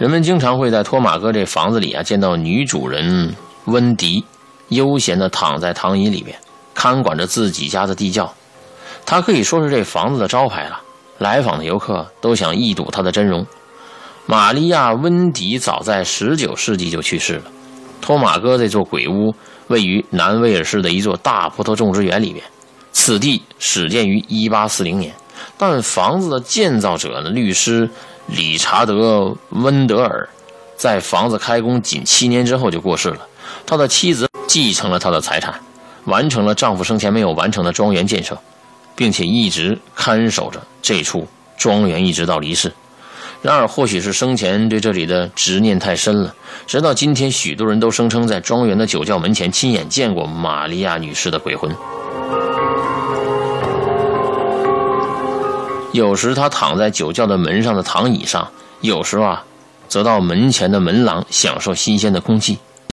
[0.00, 4.24] 人们经常会在托马哥这房子里啊见到女主人温迪，
[4.68, 6.34] 悠闲地躺在躺椅里面，
[6.72, 8.32] 看管着自己家的地窖。
[9.04, 10.80] 她可以说是这房子的招牌了，
[11.18, 13.46] 来访的游客都想一睹她的真容。
[14.24, 17.42] 玛利亚·温迪早在19世纪就去世了。
[18.00, 19.34] 托马哥这座鬼屋
[19.66, 22.42] 位于南威尔士的一座大葡萄种植园里面，
[22.92, 25.14] 此地始建于1840年，
[25.58, 27.88] 但房子的建造者呢，律师
[28.26, 28.92] 理查德·
[29.50, 30.28] 温德尔，
[30.76, 33.26] 在房子开工仅七年之后就过世了。
[33.66, 35.60] 他的妻子继承了他的财产，
[36.04, 38.38] 完成了丈夫生前没有完成的庄园建设，
[38.96, 41.26] 并且一直看守着这处
[41.58, 42.72] 庄园，一直到离世。
[43.42, 46.34] 然而，或许是生前对这里的执念太深了，
[46.66, 51.74] 直到今天，许多人都声称在庄园的酒窖门前亲眼见过玛利亚女士的鬼魂。
[55.92, 58.44] 有时，他躺在酒窖的门上的躺椅上；
[58.80, 59.44] 有时啊，
[59.88, 62.58] 则到门前的门廊享受新鲜的空气。